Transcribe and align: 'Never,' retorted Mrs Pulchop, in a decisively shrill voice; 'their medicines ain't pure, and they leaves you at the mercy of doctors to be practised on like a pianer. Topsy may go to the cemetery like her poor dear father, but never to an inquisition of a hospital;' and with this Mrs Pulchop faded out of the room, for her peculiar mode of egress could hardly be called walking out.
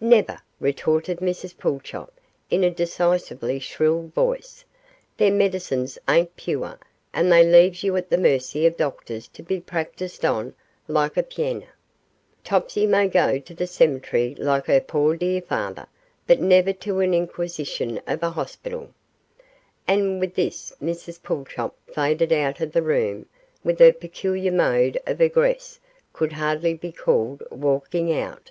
'Never,' 0.00 0.40
retorted 0.58 1.18
Mrs 1.20 1.56
Pulchop, 1.56 2.10
in 2.50 2.64
a 2.64 2.68
decisively 2.70 3.60
shrill 3.60 4.08
voice; 4.12 4.64
'their 5.16 5.30
medicines 5.30 5.96
ain't 6.08 6.34
pure, 6.36 6.80
and 7.14 7.30
they 7.30 7.44
leaves 7.48 7.84
you 7.84 7.96
at 7.96 8.10
the 8.10 8.18
mercy 8.18 8.66
of 8.66 8.76
doctors 8.76 9.28
to 9.28 9.40
be 9.40 9.60
practised 9.60 10.24
on 10.24 10.52
like 10.88 11.16
a 11.16 11.22
pianer. 11.22 11.72
Topsy 12.42 12.86
may 12.88 13.06
go 13.06 13.38
to 13.38 13.54
the 13.54 13.68
cemetery 13.68 14.34
like 14.36 14.66
her 14.66 14.80
poor 14.80 15.16
dear 15.16 15.40
father, 15.40 15.86
but 16.26 16.40
never 16.40 16.72
to 16.72 16.98
an 16.98 17.14
inquisition 17.14 18.00
of 18.04 18.24
a 18.24 18.30
hospital;' 18.30 18.92
and 19.86 20.18
with 20.18 20.34
this 20.34 20.72
Mrs 20.82 21.22
Pulchop 21.22 21.76
faded 21.86 22.32
out 22.32 22.60
of 22.60 22.72
the 22.72 22.82
room, 22.82 23.26
for 23.62 23.74
her 23.78 23.92
peculiar 23.92 24.50
mode 24.50 25.00
of 25.06 25.20
egress 25.20 25.78
could 26.12 26.32
hardly 26.32 26.74
be 26.74 26.90
called 26.90 27.44
walking 27.52 28.12
out. 28.12 28.50